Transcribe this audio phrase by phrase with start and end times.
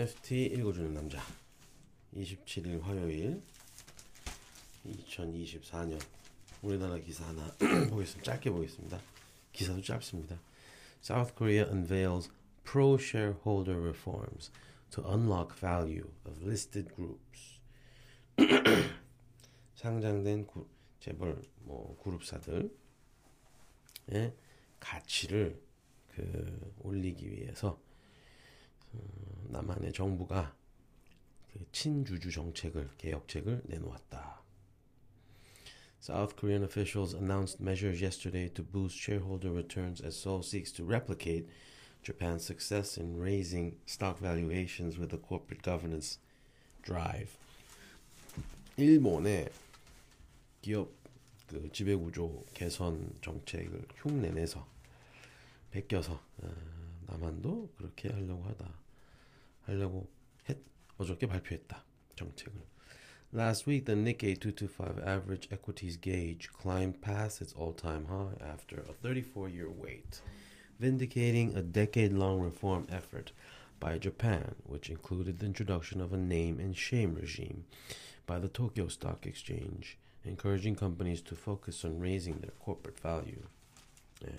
[0.00, 1.20] FT 읽어주는 남자
[2.14, 3.42] 27일 화요일
[4.86, 6.00] 2024년
[6.62, 7.54] 우리나라 기사 하나
[7.90, 8.22] 보겠습니다.
[8.22, 8.98] 짧게 보겠습니다.
[9.52, 10.40] 기사도 짧습니다.
[11.02, 12.30] South Korea unveils
[12.64, 14.50] pro-shareholder reforms
[14.88, 17.60] to unlock value of listed groups.
[19.74, 20.66] 상장된 구,
[21.00, 22.70] 재벌 뭐 그룹사들의
[24.80, 25.60] 가치를
[26.08, 27.89] 그 올리기 위해서 어,
[29.50, 30.54] 남한의 정부가
[31.52, 34.40] 그 친주주 정책을 개혁책을 내놓았다.
[36.00, 41.46] South Korean officials announced measures yesterday to boost shareholder returns as Seoul seeks to replicate
[42.02, 46.18] Japan's success in raising stock valuations with a corporate governance
[46.82, 47.36] drive.
[48.78, 49.50] 일본의
[50.62, 50.88] 기업
[51.46, 54.66] 그 지배 구조 개선 정책을 흉내내서
[55.70, 56.54] 베껴서 어,
[57.08, 58.72] 남한도 그렇게 하려고 하다
[59.69, 60.09] 하려고
[60.49, 60.57] 했
[60.97, 61.83] 어저께 발표했다
[62.15, 62.61] 정책을.
[63.33, 68.93] Last week, the Nikkei 225 average equities gauge climbed past its all-time high after a
[69.05, 70.21] 34-year wait,
[70.79, 73.33] vindicating a decade-long reform effort
[73.79, 77.65] by Japan, which included the introduction of a name and shame regime
[78.25, 83.43] by the Tokyo Stock Exchange, encouraging companies to focus on raising their corporate value.
[84.23, 84.31] 예.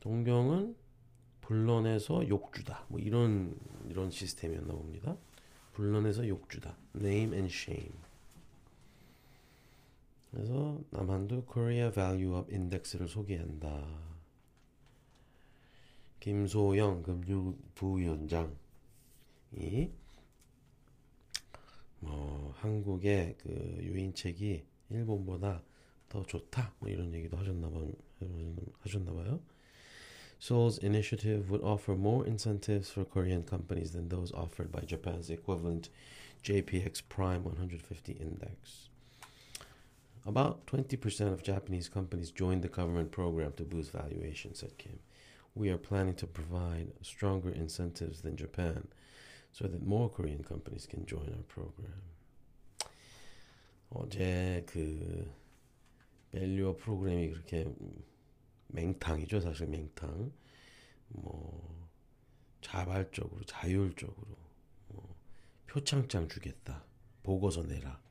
[0.00, 0.74] 동경은
[1.43, 2.85] 불론에서 욕주다.
[2.89, 3.57] 뭐 이런
[3.89, 5.17] 이런 시스템이었나 봅니다.
[5.73, 6.75] 불론에서 욕주다.
[6.95, 7.93] Name and shame.
[10.31, 13.85] 그래서 남한도 Korea Value Up Index를 소개한다.
[16.21, 18.47] 김소영 금융부위원장이
[21.99, 23.49] 뭐 한국의 그
[23.81, 25.61] 유인책이 일본보다
[26.07, 27.79] 더 좋다 뭐 이런 얘기도 하셨나 봐
[28.79, 29.41] 하셨나 봐요.
[30.42, 35.88] Seoul's initiative would offer more incentives for Korean companies than those offered by Japan's equivalent
[36.44, 38.88] JPX Prime 150 index.
[40.24, 44.98] About 20% of Japanese companies joined the government program to boost valuation, said Kim.
[45.54, 48.88] We are planning to provide stronger incentives than Japan
[49.52, 52.02] so that more Korean companies can join our program.
[53.90, 55.32] 어제 그
[56.30, 57.64] 밸류어 프로그램이 그렇게
[58.67, 60.31] 맹탕이죠, 사실 맹탕.
[61.09, 61.89] 뭐
[62.61, 64.37] 자발적으로 자율적으로
[64.87, 65.15] 뭐,
[65.67, 66.83] 표창장 주겠다.
[67.21, 68.01] 보고서 내라.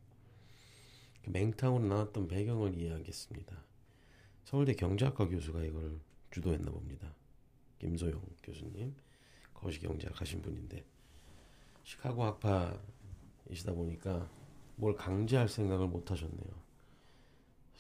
[1.26, 3.56] 맹탕으로 나왔던 배경을 이해하겠습니다.
[4.44, 7.14] 서울대 경제학과 교수가 이걸 주도했나 봅니다.
[7.78, 8.94] 김소영 교수님
[9.54, 10.84] 거시경제학 하신 분인데
[11.84, 14.30] 시카고 학파이시다 보니까
[14.76, 16.62] 뭘 강제할 생각을 못 하셨네요.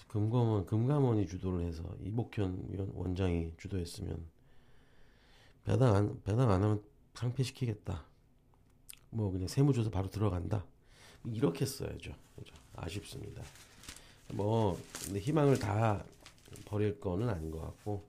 [0.08, 4.24] 금감원 금감원이 주도를 해서 이복현 위원 원장이 주도했으면
[5.64, 6.82] 배당 안 배당 안 하면
[7.14, 8.04] 상폐시키겠다.
[9.10, 10.64] 뭐 그냥 세무조사 바로 들어간다.
[11.24, 12.14] 이렇게 써야죠.
[12.36, 12.54] 그죠?
[12.74, 13.42] 아쉽습니다.
[14.32, 16.04] 뭐 근데 희망을 다
[16.64, 18.04] 버릴 거는 아닌 것 같고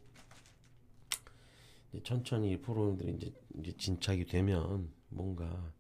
[2.04, 5.72] 천천히 프로님들이 이제, 이제 진착이 되면 뭔가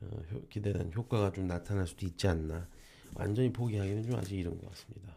[0.00, 2.66] 어, 기대된 효과가 좀 나타날 수도 있지 않나.
[3.14, 5.14] 완전히 포기하기는 좀 아직 이른 것 같습니다.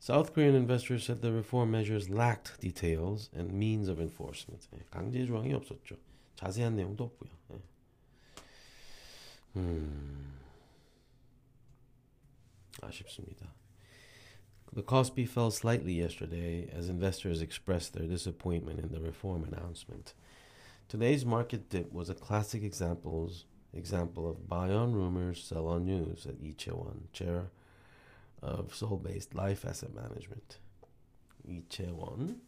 [0.00, 4.68] South Korean investors said the reform measures lacked details and means of enforcement.
[4.90, 5.96] 강제 조항이 없었죠.
[6.36, 7.30] 자세한 내용도 없고요.
[9.56, 10.38] 음,
[12.82, 13.54] 아쉽습니다.
[14.74, 20.12] The Kospi fell slightly yesterday as investors expressed their disappointment in the reform announcement.
[20.88, 26.26] Today's market dip was a classic examples example of buy on rumors, sell on news
[26.26, 27.50] at Ichewan, chair
[28.41, 30.57] of Seoul-based Life Asset Management
[31.47, 32.41] 이채원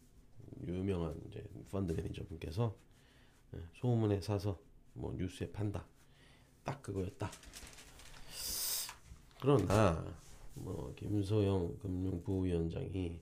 [0.66, 2.74] 유명한 이제 펀드 매니저분께서
[3.74, 4.58] 소문에 사서
[4.94, 5.86] 뭐 뉴스에 판다
[6.64, 7.30] 딱 그거였다.
[9.40, 10.16] 그러나
[10.54, 13.20] 뭐 김소영 금융부위원장이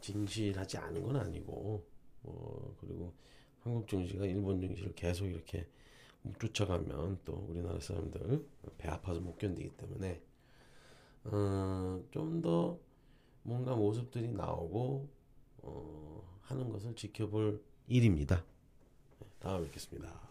[0.00, 1.86] 진실하지 않은 건 아니고
[2.22, 3.12] 뭐 그리고
[3.60, 5.68] 한국 증시가 일본 증시를 계속 이렇게
[6.40, 8.44] 쫓아가면 또 우리나라 사람들
[8.78, 10.22] 배 아파서 못 견디기 때문에
[11.24, 11.75] 어,
[12.16, 12.78] 좀 더
[13.42, 15.08] 뭔가 모습들이 나오고
[15.58, 18.42] 어, 하는 것을 지켜볼 일입니다.
[19.38, 20.25] 다음에 뵙겠습니다.